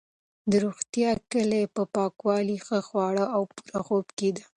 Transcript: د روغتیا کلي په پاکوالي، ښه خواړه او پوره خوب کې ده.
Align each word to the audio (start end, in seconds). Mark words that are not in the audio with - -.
د 0.49 0.51
روغتیا 0.65 1.11
کلي 1.31 1.63
په 1.75 1.83
پاکوالي، 1.95 2.57
ښه 2.65 2.79
خواړه 2.87 3.25
او 3.35 3.41
پوره 3.53 3.79
خوب 3.87 4.05
کې 4.17 4.29
ده. 4.35 4.43